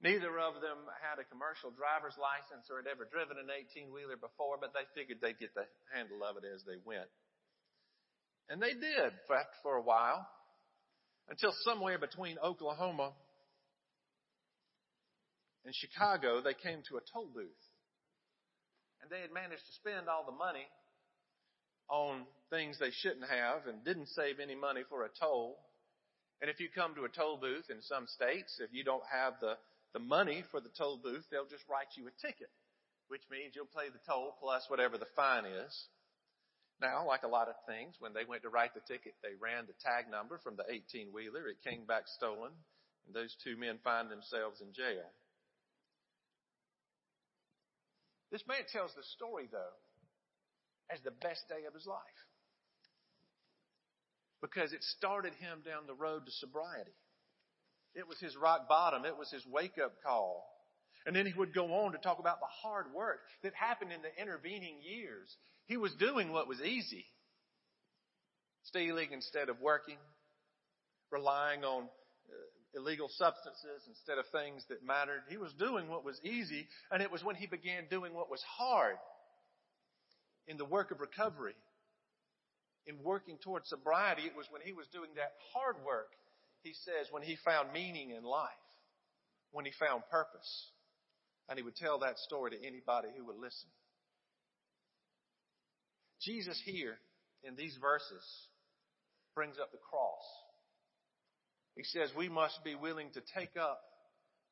Neither 0.00 0.30
of 0.38 0.62
them 0.62 0.78
had 1.02 1.18
a 1.18 1.26
commercial 1.26 1.74
driver's 1.74 2.14
license 2.14 2.70
or 2.70 2.78
had 2.78 2.86
ever 2.86 3.02
driven 3.10 3.34
an 3.34 3.50
18 3.50 3.90
wheeler 3.90 4.14
before, 4.14 4.54
but 4.54 4.70
they 4.70 4.86
figured 4.94 5.18
they'd 5.18 5.42
get 5.42 5.54
the 5.58 5.66
handle 5.90 6.22
of 6.22 6.38
it 6.38 6.46
as 6.46 6.62
they 6.62 6.78
went. 6.86 7.10
And 8.48 8.62
they 8.62 8.78
did 8.78 9.10
for, 9.26 9.42
for 9.62 9.74
a 9.74 9.82
while 9.82 10.22
until 11.28 11.52
somewhere 11.66 11.98
between 11.98 12.38
Oklahoma 12.38 13.12
and 15.66 15.74
Chicago, 15.74 16.40
they 16.40 16.54
came 16.54 16.80
to 16.88 16.96
a 16.96 17.04
toll 17.12 17.28
booth 17.34 17.64
and 19.02 19.10
they 19.10 19.20
had 19.20 19.32
managed 19.32 19.66
to 19.66 19.74
spend 19.82 20.08
all 20.08 20.24
the 20.24 20.36
money 20.36 20.66
on 21.88 22.24
things 22.50 22.78
they 22.78 22.90
shouldn't 22.90 23.28
have 23.28 23.66
and 23.66 23.84
didn't 23.84 24.08
save 24.08 24.40
any 24.40 24.54
money 24.54 24.82
for 24.88 25.04
a 25.04 25.08
toll. 25.20 25.58
And 26.40 26.50
if 26.50 26.60
you 26.60 26.68
come 26.72 26.94
to 26.94 27.04
a 27.04 27.08
toll 27.08 27.36
booth 27.36 27.66
in 27.70 27.82
some 27.82 28.06
states, 28.06 28.60
if 28.60 28.70
you 28.72 28.84
don't 28.84 29.02
have 29.10 29.34
the, 29.40 29.56
the 29.92 30.00
money 30.00 30.44
for 30.50 30.60
the 30.60 30.70
toll 30.76 30.98
booth, 31.02 31.24
they'll 31.30 31.48
just 31.48 31.68
write 31.68 31.96
you 31.96 32.06
a 32.06 32.26
ticket, 32.26 32.50
which 33.08 33.22
means 33.30 33.54
you'll 33.54 33.66
pay 33.66 33.88
the 33.88 34.02
toll 34.06 34.36
plus 34.40 34.64
whatever 34.68 34.98
the 34.98 35.10
fine 35.16 35.44
is. 35.44 35.72
Now, 36.80 37.06
like 37.06 37.24
a 37.24 37.28
lot 37.28 37.48
of 37.48 37.56
things, 37.66 37.96
when 37.98 38.12
they 38.12 38.24
went 38.24 38.42
to 38.42 38.50
write 38.50 38.74
the 38.74 38.86
ticket, 38.86 39.14
they 39.22 39.34
ran 39.34 39.66
the 39.66 39.74
tag 39.82 40.10
number 40.10 40.38
from 40.38 40.54
the 40.54 40.64
18 40.70 41.10
wheeler. 41.12 41.48
It 41.48 41.66
came 41.66 41.84
back 41.86 42.04
stolen, 42.06 42.52
and 43.06 43.14
those 43.14 43.34
two 43.42 43.56
men 43.56 43.78
find 43.82 44.10
themselves 44.10 44.60
in 44.60 44.72
jail. 44.72 45.10
This 48.30 48.46
man 48.46 48.62
tells 48.70 48.94
the 48.94 49.02
story, 49.16 49.48
though, 49.50 49.74
as 50.90 51.00
the 51.02 51.10
best 51.10 51.48
day 51.48 51.66
of 51.66 51.74
his 51.74 51.86
life. 51.86 52.20
Because 54.40 54.72
it 54.72 54.84
started 54.84 55.32
him 55.34 55.62
down 55.66 55.88
the 55.88 55.98
road 55.98 56.26
to 56.26 56.32
sobriety. 56.32 56.94
It 57.94 58.08
was 58.08 58.18
his 58.20 58.36
rock 58.36 58.68
bottom. 58.68 59.04
It 59.04 59.16
was 59.16 59.30
his 59.30 59.44
wake 59.46 59.78
up 59.82 59.92
call. 60.04 60.44
And 61.06 61.14
then 61.16 61.26
he 61.26 61.32
would 61.36 61.54
go 61.54 61.72
on 61.72 61.92
to 61.92 61.98
talk 61.98 62.18
about 62.18 62.40
the 62.40 62.46
hard 62.62 62.86
work 62.94 63.20
that 63.42 63.54
happened 63.54 63.92
in 63.92 64.02
the 64.02 64.22
intervening 64.22 64.76
years. 64.82 65.34
He 65.66 65.76
was 65.76 65.94
doing 65.94 66.32
what 66.32 66.48
was 66.48 66.60
easy. 66.60 67.06
Stealing 68.64 69.12
instead 69.12 69.48
of 69.48 69.60
working. 69.60 69.98
Relying 71.10 71.64
on 71.64 71.84
uh, 71.84 72.78
illegal 72.78 73.08
substances 73.08 73.82
instead 73.88 74.18
of 74.18 74.26
things 74.32 74.64
that 74.68 74.84
mattered. 74.84 75.22
He 75.30 75.38
was 75.38 75.52
doing 75.58 75.88
what 75.88 76.04
was 76.04 76.20
easy, 76.22 76.66
and 76.90 77.02
it 77.02 77.10
was 77.10 77.24
when 77.24 77.36
he 77.36 77.46
began 77.46 77.84
doing 77.88 78.12
what 78.14 78.30
was 78.30 78.42
hard 78.42 78.96
in 80.46 80.56
the 80.56 80.64
work 80.64 80.90
of 80.90 81.00
recovery, 81.00 81.54
in 82.86 83.02
working 83.02 83.38
towards 83.42 83.68
sobriety. 83.68 84.22
It 84.22 84.36
was 84.36 84.46
when 84.50 84.62
he 84.62 84.72
was 84.72 84.86
doing 84.92 85.10
that 85.16 85.32
hard 85.54 85.76
work, 85.84 86.08
he 86.62 86.72
says, 86.72 87.06
when 87.10 87.22
he 87.22 87.36
found 87.44 87.72
meaning 87.72 88.10
in 88.10 88.24
life, 88.24 88.50
when 89.52 89.64
he 89.64 89.72
found 89.78 90.02
purpose. 90.10 90.70
And 91.48 91.58
he 91.58 91.64
would 91.64 91.76
tell 91.76 92.00
that 92.00 92.18
story 92.18 92.50
to 92.50 92.66
anybody 92.66 93.08
who 93.16 93.24
would 93.26 93.38
listen. 93.38 93.68
Jesus 96.20 96.60
here 96.64 96.98
in 97.42 97.56
these 97.56 97.76
verses 97.80 98.24
brings 99.34 99.56
up 99.58 99.70
the 99.72 99.78
cross. 99.78 100.24
He 101.76 101.84
says 101.84 102.10
we 102.16 102.28
must 102.28 102.62
be 102.64 102.74
willing 102.74 103.10
to 103.14 103.22
take 103.34 103.56
up 103.56 103.80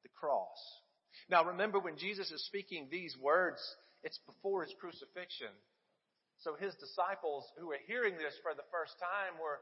the 0.05 0.09
cross. 0.15 0.57
Now 1.29 1.45
remember 1.45 1.81
when 1.81 1.99
Jesus 1.99 2.31
is 2.31 2.47
speaking 2.47 2.87
these 2.89 3.17
words, 3.21 3.59
it's 4.05 4.21
before 4.27 4.63
his 4.63 4.73
crucifixion. 4.79 5.51
So 6.39 6.55
his 6.55 6.75
disciples 6.77 7.45
who 7.59 7.73
are 7.73 7.83
hearing 7.87 8.15
this 8.15 8.35
for 8.43 8.55
the 8.55 8.69
first 8.71 8.95
time 9.01 9.41
were 9.43 9.59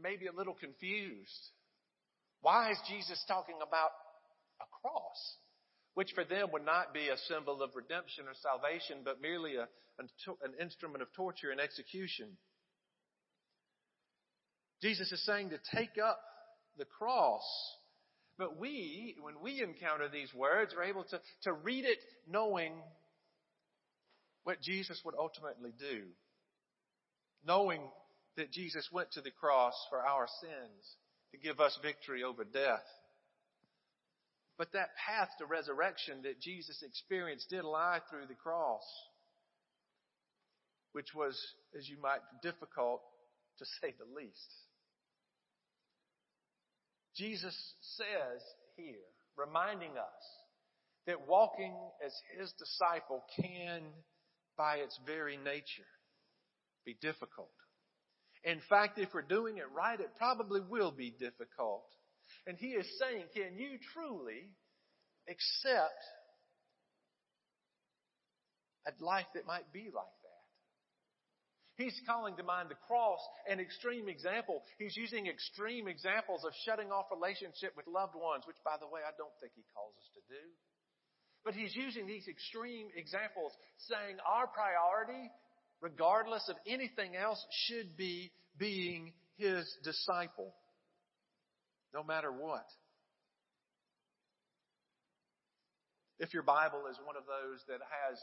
maybe 0.00 0.26
a 0.26 0.32
little 0.32 0.54
confused. 0.54 1.50
Why 2.42 2.70
is 2.70 2.78
Jesus 2.88 3.22
talking 3.26 3.56
about 3.66 3.90
a 4.60 4.64
cross? 4.80 5.36
Which 5.94 6.12
for 6.14 6.24
them 6.24 6.48
would 6.52 6.64
not 6.64 6.92
be 6.92 7.08
a 7.08 7.16
symbol 7.28 7.62
of 7.62 7.70
redemption 7.74 8.26
or 8.28 8.34
salvation, 8.34 8.98
but 9.04 9.20
merely 9.20 9.56
a, 9.56 9.66
an, 9.98 10.08
instrument 10.60 11.02
of 11.02 11.12
torture 11.14 11.50
and 11.50 11.60
execution. 11.60 12.36
Jesus 14.82 15.10
is 15.10 15.24
saying 15.24 15.50
to 15.50 15.58
take 15.74 15.96
up 16.02 16.20
the 16.76 16.84
cross. 16.84 17.42
But 18.38 18.58
we, 18.58 19.16
when 19.22 19.40
we 19.42 19.62
encounter 19.62 20.08
these 20.08 20.32
words, 20.34 20.74
are 20.74 20.84
able 20.84 21.04
to, 21.04 21.20
to 21.44 21.52
read 21.52 21.86
it 21.86 21.98
knowing 22.28 22.74
what 24.44 24.60
Jesus 24.60 25.00
would 25.04 25.14
ultimately 25.18 25.72
do. 25.78 26.02
Knowing 27.46 27.80
that 28.36 28.52
Jesus 28.52 28.86
went 28.92 29.10
to 29.12 29.22
the 29.22 29.30
cross 29.30 29.74
for 29.88 30.04
our 30.06 30.26
sins 30.42 30.96
to 31.36 31.46
give 31.46 31.60
us 31.60 31.78
victory 31.82 32.22
over 32.22 32.44
death. 32.44 32.84
But 34.58 34.72
that 34.72 34.90
path 35.06 35.28
to 35.38 35.46
resurrection 35.46 36.22
that 36.22 36.40
Jesus 36.40 36.82
experienced 36.82 37.50
did 37.50 37.64
lie 37.64 38.00
through 38.08 38.26
the 38.28 38.34
cross, 38.34 38.84
which 40.92 41.14
was, 41.14 41.38
as 41.78 41.88
you 41.88 41.98
might, 42.00 42.20
difficult 42.42 43.02
to 43.58 43.64
say 43.80 43.94
the 43.98 44.18
least. 44.18 44.54
Jesus 47.16 47.56
says 47.80 48.42
here, 48.76 48.94
reminding 49.36 49.92
us 49.92 50.24
that 51.06 51.28
walking 51.28 51.74
as 52.04 52.12
his 52.38 52.52
disciple 52.58 53.24
can, 53.40 53.82
by 54.56 54.76
its 54.76 54.98
very 55.06 55.36
nature, 55.36 55.88
be 56.84 56.96
difficult. 57.00 57.52
In 58.46 58.62
fact, 58.70 58.98
if 58.98 59.12
we're 59.12 59.26
doing 59.26 59.58
it 59.58 59.66
right, 59.74 59.98
it 59.98 60.14
probably 60.16 60.60
will 60.62 60.92
be 60.92 61.10
difficult. 61.10 61.84
And 62.46 62.56
he 62.56 62.78
is 62.78 62.86
saying, 63.02 63.26
can 63.34 63.58
you 63.58 63.74
truly 63.92 64.54
accept 65.28 65.98
a 68.86 68.94
life 69.02 69.26
that 69.34 69.46
might 69.46 69.66
be 69.74 69.90
like 69.90 70.14
that? 70.22 70.44
He's 71.74 71.98
calling 72.06 72.38
to 72.38 72.46
mind 72.46 72.70
the 72.70 72.78
cross 72.86 73.18
an 73.50 73.58
extreme 73.58 74.08
example. 74.08 74.62
He's 74.78 74.96
using 74.96 75.26
extreme 75.26 75.88
examples 75.88 76.46
of 76.46 76.54
shutting 76.64 76.94
off 76.94 77.10
relationship 77.10 77.74
with 77.76 77.90
loved 77.90 78.14
ones, 78.14 78.46
which, 78.46 78.62
by 78.64 78.78
the 78.78 78.86
way, 78.86 79.02
I 79.02 79.12
don't 79.18 79.34
think 79.42 79.52
he 79.58 79.66
calls 79.74 79.92
us 79.98 80.08
to 80.14 80.22
do. 80.30 80.44
But 81.44 81.58
he's 81.58 81.74
using 81.74 82.06
these 82.06 82.30
extreme 82.30 82.88
examples, 82.94 83.52
saying 83.90 84.22
our 84.24 84.46
priority, 84.46 85.30
regardless 85.80 86.48
of 86.48 86.56
anything 86.66 87.16
else, 87.16 87.44
should 87.66 87.96
be 87.96 88.30
being 88.58 89.12
his 89.36 89.66
disciple, 89.84 90.54
no 91.94 92.02
matter 92.02 92.32
what. 92.32 92.66
If 96.18 96.32
your 96.32 96.42
Bible 96.42 96.84
is 96.90 96.98
one 97.04 97.16
of 97.16 97.24
those 97.26 97.60
that 97.68 97.80
has 97.80 98.18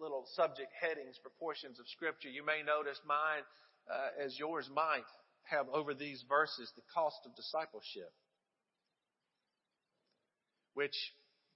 little 0.00 0.24
subject 0.34 0.72
headings 0.80 1.16
for 1.22 1.30
portions 1.38 1.78
of 1.78 1.86
Scripture. 1.88 2.28
You 2.28 2.44
may 2.44 2.62
notice 2.66 2.98
mine, 3.06 3.44
uh, 3.88 4.24
as 4.24 4.38
yours 4.38 4.68
might, 4.74 5.06
have 5.44 5.68
over 5.72 5.94
these 5.94 6.24
verses 6.28 6.72
the 6.74 6.82
cost 6.92 7.18
of 7.24 7.36
discipleship. 7.36 8.10
which 10.76 10.94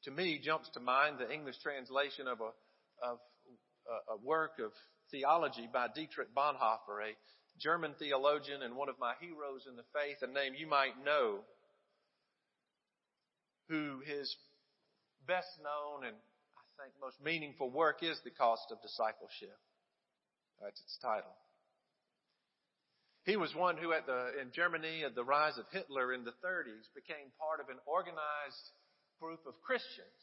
to 0.04 0.10
me 0.10 0.40
jumps 0.42 0.70
to 0.72 0.80
mind 0.80 1.18
the 1.18 1.30
English 1.30 1.56
translation 1.62 2.26
of 2.26 2.40
a, 2.40 2.50
of 3.04 3.18
a, 4.08 4.14
a 4.14 4.16
work 4.24 4.52
of 4.58 4.72
theology 5.10 5.68
by 5.72 5.88
Dietrich 5.94 6.34
Bonhoeffer, 6.34 7.02
a 7.02 7.16
German 7.58 7.94
theologian 7.98 8.62
and 8.62 8.76
one 8.76 8.88
of 8.88 8.98
my 8.98 9.14
heroes 9.20 9.66
in 9.68 9.76
the 9.76 9.84
faith, 9.92 10.18
a 10.22 10.26
name 10.26 10.54
you 10.56 10.66
might 10.66 11.02
know, 11.04 11.40
who 13.68 14.00
his 14.04 14.34
best 15.26 15.48
known 15.62 16.06
and 16.06 16.16
I 16.80 16.84
think 16.84 16.94
most 17.00 17.20
meaningful 17.22 17.70
work 17.70 18.02
is 18.02 18.18
The 18.24 18.30
Cost 18.30 18.72
of 18.72 18.80
Discipleship. 18.80 19.56
That's 20.60 20.80
its 20.80 20.96
title. 21.02 21.36
He 23.24 23.36
was 23.36 23.54
one 23.54 23.76
who 23.76 23.92
at 23.92 24.06
the, 24.06 24.40
in 24.40 24.50
Germany 24.52 25.04
at 25.04 25.14
the 25.14 25.24
rise 25.24 25.58
of 25.58 25.68
Hitler 25.72 26.12
in 26.14 26.24
the 26.24 26.32
30s 26.40 26.88
became 26.96 27.36
part 27.36 27.60
of 27.60 27.68
an 27.68 27.76
organized 27.84 28.66
group 29.20 29.40
of 29.46 29.60
Christians 29.60 30.20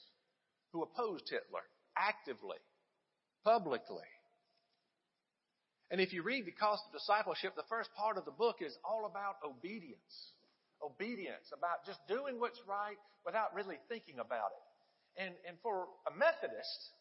who 0.73 0.81
opposed 0.81 1.29
Hitler 1.29 1.61
actively, 1.95 2.57
publicly. 3.45 4.09
And 5.89 6.01
if 6.01 6.11
you 6.11 6.21
read 6.21 6.45
The 6.45 6.51
Cost 6.51 6.83
of 6.87 6.93
Discipleship, 6.93 7.55
the 7.55 7.67
first 7.69 7.89
part 7.95 8.17
of 8.17 8.25
the 8.25 8.35
book 8.35 8.57
is 8.59 8.75
all 8.83 9.05
about 9.05 9.39
obedience. 9.43 10.33
Obedience, 10.83 11.47
about 11.55 11.85
just 11.85 11.99
doing 12.07 12.39
what's 12.39 12.59
right 12.67 12.99
without 13.25 13.55
really 13.55 13.79
thinking 13.87 14.19
about 14.19 14.51
it. 14.51 14.65
And, 15.23 15.33
and 15.47 15.57
for 15.63 15.87
a 16.05 16.13
Methodist, 16.13 16.91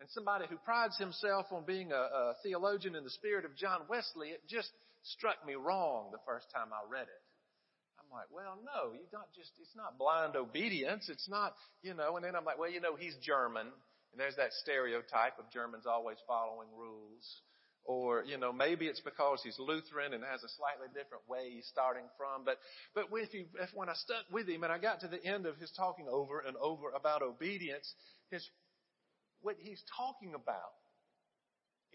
and 0.00 0.08
somebody 0.10 0.46
who 0.48 0.56
prides 0.62 0.96
himself 0.96 1.46
on 1.50 1.66
being 1.66 1.90
a, 1.90 1.98
a 1.98 2.34
theologian 2.42 2.94
in 2.94 3.02
the 3.02 3.10
spirit 3.10 3.44
of 3.44 3.56
John 3.56 3.82
Wesley, 3.90 4.28
it 4.28 4.40
just 4.48 4.70
struck 5.02 5.44
me 5.44 5.54
wrong 5.54 6.10
the 6.12 6.22
first 6.24 6.46
time 6.54 6.70
I 6.70 6.86
read 6.88 7.10
it. 7.10 7.22
I'm 7.98 8.06
like, 8.14 8.30
well, 8.30 8.56
no, 8.62 8.94
you 8.94 9.04
don't 9.10 9.28
just, 9.34 9.50
it's 9.60 9.74
not 9.76 9.98
blind 9.98 10.36
obedience. 10.36 11.10
It's 11.10 11.28
not, 11.28 11.52
you 11.82 11.92
know, 11.92 12.16
and 12.16 12.24
then 12.24 12.36
I'm 12.36 12.44
like, 12.44 12.58
well, 12.58 12.70
you 12.70 12.80
know, 12.80 12.94
he's 12.96 13.16
German. 13.20 13.66
And 14.12 14.16
there's 14.16 14.36
that 14.36 14.54
stereotype 14.62 15.36
of 15.38 15.50
Germans 15.52 15.84
always 15.84 16.16
following 16.26 16.68
rules. 16.72 17.26
Or, 17.88 18.22
you 18.22 18.36
know, 18.36 18.52
maybe 18.52 18.84
it's 18.84 19.00
because 19.00 19.40
he's 19.42 19.58
Lutheran 19.58 20.12
and 20.12 20.22
has 20.22 20.44
a 20.44 20.52
slightly 20.60 20.92
different 20.92 21.24
way 21.24 21.48
he's 21.56 21.66
starting 21.72 22.04
from. 22.20 22.44
But, 22.44 22.60
but 22.94 23.08
if 23.16 23.32
you, 23.32 23.46
if 23.64 23.70
when 23.72 23.88
I 23.88 23.94
stuck 23.96 24.28
with 24.30 24.46
him 24.46 24.62
and 24.62 24.70
I 24.70 24.76
got 24.76 25.00
to 25.00 25.08
the 25.08 25.24
end 25.24 25.46
of 25.46 25.56
his 25.56 25.72
talking 25.72 26.04
over 26.04 26.44
and 26.44 26.54
over 26.60 26.92
about 26.94 27.22
obedience, 27.22 27.88
his, 28.30 28.44
what 29.40 29.56
he's 29.58 29.80
talking 29.96 30.36
about 30.36 30.76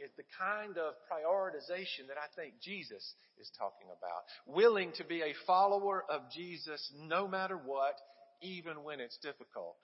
is 0.02 0.10
the 0.18 0.26
kind 0.34 0.82
of 0.82 0.98
prioritization 1.06 2.10
that 2.10 2.18
I 2.18 2.26
think 2.34 2.58
Jesus 2.58 3.06
is 3.38 3.54
talking 3.54 3.86
about. 3.94 4.26
Willing 4.50 4.98
to 4.98 5.06
be 5.06 5.22
a 5.22 5.38
follower 5.46 6.06
of 6.10 6.26
Jesus 6.34 6.82
no 7.06 7.28
matter 7.28 7.54
what, 7.54 8.02
even 8.42 8.82
when 8.82 9.00
it's 9.00 9.22
difficult. 9.22 9.78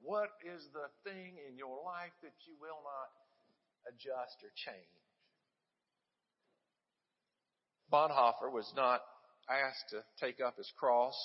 What 0.00 0.32
is 0.48 0.64
the 0.72 0.88
thing 1.04 1.36
in 1.44 1.60
your 1.60 1.84
life 1.84 2.16
that 2.24 2.32
you 2.48 2.56
will 2.56 2.80
not 2.80 3.12
adjust 3.92 4.40
or 4.40 4.48
change? 4.56 4.88
Bonhoeffer 7.92 8.50
was 8.50 8.70
not 8.76 9.02
asked 9.48 9.90
to 9.90 10.02
take 10.24 10.40
up 10.40 10.56
his 10.56 10.70
cross 10.78 11.16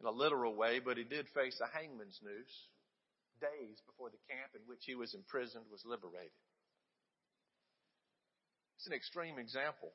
in 0.00 0.06
a 0.06 0.10
literal 0.10 0.54
way, 0.54 0.80
but 0.80 0.96
he 0.96 1.04
did 1.04 1.26
face 1.34 1.60
a 1.62 1.78
hangman's 1.78 2.18
noose 2.22 2.68
days 3.40 3.78
before 3.86 4.10
the 4.10 4.18
camp 4.26 4.50
in 4.54 4.62
which 4.66 4.82
he 4.82 4.94
was 4.94 5.14
imprisoned 5.14 5.64
was 5.70 5.82
liberated. 5.86 6.34
It's 8.76 8.86
an 8.86 8.92
extreme 8.92 9.38
example. 9.38 9.90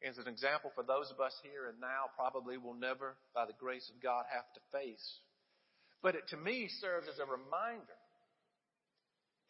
It's 0.00 0.18
an 0.18 0.28
example 0.28 0.70
for 0.74 0.82
those 0.82 1.10
of 1.10 1.20
us 1.20 1.34
here 1.42 1.68
and 1.68 1.78
now 1.80 2.10
probably 2.16 2.56
will 2.56 2.74
never, 2.74 3.16
by 3.34 3.46
the 3.46 3.58
grace 3.58 3.90
of 3.94 4.02
God, 4.02 4.24
have 4.30 4.48
to 4.54 4.60
face. 4.72 5.18
But 6.02 6.14
it 6.14 6.26
to 6.28 6.36
me 6.36 6.68
serves 6.80 7.06
as 7.06 7.18
a 7.18 7.26
reminder 7.26 7.98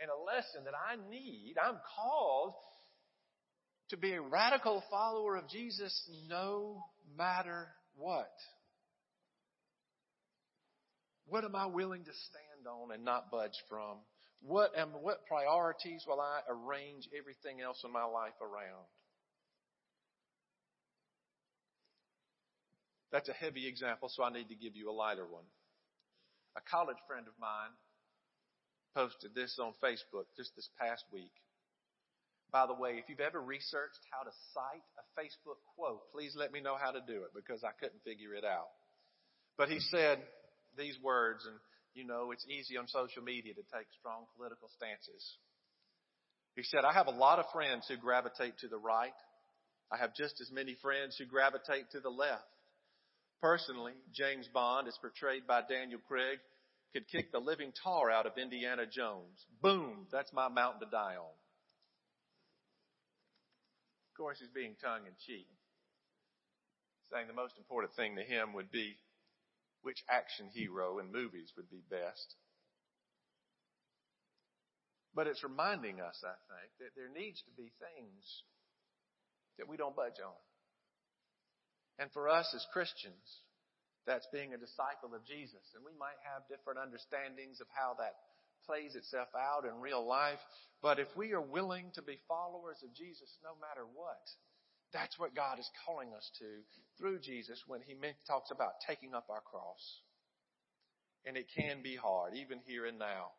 and 0.00 0.10
a 0.10 0.24
lesson 0.24 0.64
that 0.64 0.74
I 0.74 0.96
need. 1.08 1.54
I'm 1.60 1.78
called 1.96 2.54
to 3.90 3.96
be 3.96 4.12
a 4.12 4.20
radical 4.20 4.82
follower 4.90 5.36
of 5.36 5.48
Jesus 5.48 6.08
no 6.28 6.82
matter 7.16 7.68
what. 7.96 8.30
What 11.26 11.44
am 11.44 11.54
I 11.54 11.66
willing 11.66 12.04
to 12.04 12.12
stand 12.12 12.66
on 12.66 12.92
and 12.92 13.04
not 13.04 13.30
budge 13.30 13.56
from? 13.68 13.98
What 14.42 14.76
am, 14.76 14.90
what 15.02 15.26
priorities 15.26 16.04
will 16.06 16.20
I 16.20 16.40
arrange 16.48 17.08
everything 17.16 17.60
else 17.60 17.82
in 17.84 17.92
my 17.92 18.04
life 18.04 18.34
around? 18.40 18.86
That's 23.12 23.28
a 23.28 23.32
heavy 23.32 23.66
example, 23.66 24.08
so 24.08 24.22
I 24.22 24.32
need 24.32 24.48
to 24.48 24.54
give 24.54 24.76
you 24.76 24.90
a 24.90 24.94
lighter 24.94 25.26
one. 25.26 25.44
A 26.56 26.60
college 26.70 26.96
friend 27.06 27.26
of 27.26 27.34
mine 27.40 27.70
posted 28.94 29.34
this 29.34 29.58
on 29.60 29.72
Facebook 29.82 30.26
just 30.36 30.54
this 30.56 30.68
past 30.80 31.04
week. 31.12 31.32
By 32.52 32.66
the 32.66 32.74
way, 32.74 32.98
if 32.98 33.08
you've 33.08 33.20
ever 33.20 33.40
researched 33.40 34.02
how 34.10 34.24
to 34.24 34.32
cite 34.52 34.86
a 34.98 35.04
Facebook 35.14 35.62
quote, 35.76 36.10
please 36.12 36.34
let 36.36 36.52
me 36.52 36.60
know 36.60 36.76
how 36.80 36.90
to 36.90 37.00
do 37.06 37.22
it 37.22 37.30
because 37.34 37.62
I 37.62 37.70
couldn't 37.78 38.02
figure 38.02 38.34
it 38.34 38.44
out. 38.44 38.70
But 39.56 39.68
he 39.68 39.78
said 39.78 40.18
these 40.76 40.98
words, 41.02 41.46
and 41.46 41.56
you 41.94 42.06
know, 42.06 42.32
it's 42.32 42.46
easy 42.46 42.76
on 42.76 42.88
social 42.88 43.22
media 43.22 43.54
to 43.54 43.62
take 43.70 43.86
strong 43.98 44.26
political 44.36 44.68
stances. 44.74 45.38
He 46.56 46.62
said, 46.62 46.84
I 46.84 46.92
have 46.92 47.06
a 47.06 47.14
lot 47.14 47.38
of 47.38 47.46
friends 47.52 47.86
who 47.88 47.96
gravitate 47.96 48.58
to 48.58 48.68
the 48.68 48.78
right. 48.78 49.14
I 49.92 49.98
have 49.98 50.14
just 50.14 50.40
as 50.40 50.50
many 50.52 50.76
friends 50.82 51.16
who 51.18 51.26
gravitate 51.26 51.90
to 51.92 52.00
the 52.00 52.10
left. 52.10 52.46
Personally, 53.40 53.94
James 54.12 54.48
Bond, 54.52 54.86
as 54.86 54.98
portrayed 55.00 55.46
by 55.46 55.62
Daniel 55.68 56.00
Craig, 56.06 56.38
could 56.92 57.08
kick 57.08 57.32
the 57.32 57.38
living 57.38 57.72
tar 57.82 58.10
out 58.10 58.26
of 58.26 58.36
Indiana 58.36 58.84
Jones. 58.84 59.38
Boom! 59.62 60.06
That's 60.12 60.32
my 60.32 60.48
mountain 60.48 60.80
to 60.80 60.90
die 60.90 61.16
on. 61.16 61.39
Course, 64.20 64.36
he's 64.36 64.52
being 64.52 64.76
tongue 64.84 65.08
in 65.08 65.16
cheek, 65.24 65.48
saying 67.08 67.24
the 67.24 67.32
most 67.32 67.56
important 67.56 67.96
thing 67.96 68.20
to 68.20 68.22
him 68.22 68.52
would 68.52 68.68
be 68.68 69.00
which 69.80 70.04
action 70.12 70.52
hero 70.52 71.00
in 71.00 71.08
movies 71.08 71.56
would 71.56 71.72
be 71.72 71.80
best. 71.88 72.36
But 75.16 75.24
it's 75.24 75.40
reminding 75.40 76.04
us, 76.04 76.20
I 76.20 76.36
think, 76.52 76.68
that 76.84 76.92
there 77.00 77.08
needs 77.08 77.40
to 77.48 77.52
be 77.56 77.72
things 77.80 78.20
that 79.56 79.72
we 79.72 79.80
don't 79.80 79.96
budge 79.96 80.20
on. 80.20 80.36
And 81.96 82.12
for 82.12 82.28
us 82.28 82.52
as 82.52 82.60
Christians, 82.76 83.24
that's 84.04 84.28
being 84.36 84.52
a 84.52 84.60
disciple 84.60 85.16
of 85.16 85.24
Jesus. 85.24 85.64
And 85.72 85.80
we 85.80 85.96
might 85.96 86.20
have 86.28 86.44
different 86.52 86.76
understandings 86.76 87.64
of 87.64 87.72
how 87.72 87.96
that 87.96 88.20
plays 88.70 88.94
itself 88.94 89.26
out 89.34 89.66
in 89.66 89.82
real 89.82 90.06
life. 90.06 90.38
But 90.80 91.00
if 91.00 91.08
we 91.16 91.32
are 91.32 91.42
willing 91.42 91.90
to 91.94 92.02
be 92.02 92.22
followers 92.28 92.78
of 92.86 92.94
Jesus 92.94 93.26
no 93.42 93.58
matter 93.58 93.82
what, 93.82 94.22
that's 94.94 95.18
what 95.18 95.34
God 95.34 95.58
is 95.58 95.68
calling 95.84 96.14
us 96.14 96.30
to 96.38 96.62
through 96.98 97.18
Jesus 97.18 97.58
when 97.66 97.80
He 97.82 97.98
talks 98.26 98.50
about 98.50 98.78
taking 98.86 99.12
up 99.12 99.26
our 99.28 99.42
cross. 99.42 99.82
And 101.26 101.36
it 101.36 101.50
can 101.54 101.82
be 101.82 101.96
hard, 101.96 102.34
even 102.36 102.60
here 102.64 102.86
and 102.86 102.98
now. 102.98 103.34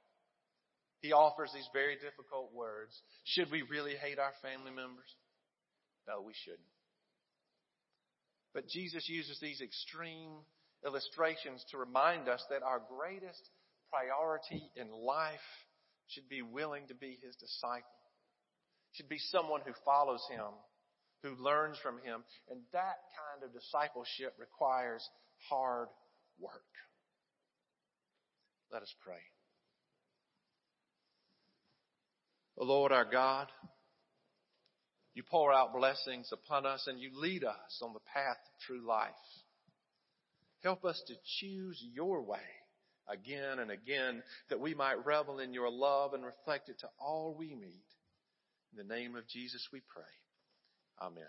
He 0.99 1.13
offers 1.13 1.49
these 1.53 1.67
very 1.73 1.95
difficult 1.95 2.53
words. 2.53 2.93
Should 3.23 3.49
we 3.51 3.63
really 3.63 3.95
hate 3.95 4.19
our 4.19 4.33
family 4.43 4.69
members? 4.69 5.09
No, 6.07 6.21
we 6.21 6.33
shouldn't. 6.43 6.75
But 8.53 8.67
Jesus 8.67 9.07
uses 9.07 9.39
these 9.39 9.61
extreme 9.61 10.43
illustrations 10.85 11.65
to 11.71 11.77
remind 11.77 12.27
us 12.27 12.43
that 12.49 12.63
our 12.63 12.81
greatest 12.85 13.41
priority 13.91 14.63
in 14.75 14.89
life 14.89 15.39
should 16.07 16.29
be 16.29 16.41
willing 16.41 16.87
to 16.87 16.95
be 16.95 17.17
His 17.21 17.35
disciple. 17.35 17.89
Should 18.93 19.09
be 19.09 19.19
someone 19.19 19.61
who 19.65 19.73
follows 19.85 20.25
Him 20.31 20.51
who 21.23 21.35
learns 21.35 21.77
from 21.81 21.97
him. 22.03 22.23
And 22.49 22.61
that 22.73 22.97
kind 23.15 23.43
of 23.43 23.53
discipleship 23.53 24.35
requires 24.39 25.07
hard 25.49 25.87
work. 26.39 26.53
Let 28.71 28.81
us 28.81 28.93
pray. 29.03 29.21
O 32.57 32.65
Lord 32.65 32.91
our 32.91 33.05
God, 33.05 33.47
you 35.13 35.23
pour 35.29 35.53
out 35.53 35.73
blessings 35.73 36.29
upon 36.31 36.65
us 36.65 36.85
and 36.87 36.99
you 36.99 37.09
lead 37.13 37.43
us 37.43 37.81
on 37.81 37.93
the 37.93 37.99
path 38.13 38.37
of 38.37 38.65
true 38.65 38.85
life. 38.85 39.09
Help 40.63 40.85
us 40.85 41.01
to 41.07 41.13
choose 41.39 41.83
your 41.93 42.21
way 42.21 42.39
again 43.07 43.59
and 43.59 43.71
again 43.71 44.23
that 44.49 44.59
we 44.59 44.73
might 44.73 45.05
revel 45.05 45.39
in 45.39 45.53
your 45.53 45.69
love 45.69 46.13
and 46.13 46.23
reflect 46.25 46.69
it 46.69 46.79
to 46.79 46.89
all 46.99 47.35
we 47.37 47.55
meet. 47.55 47.85
In 48.71 48.87
the 48.87 48.95
name 48.95 49.15
of 49.15 49.27
Jesus 49.27 49.67
we 49.71 49.81
pray. 49.93 50.03
Amen. 51.01 51.23